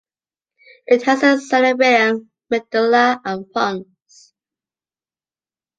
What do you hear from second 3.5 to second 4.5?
pons.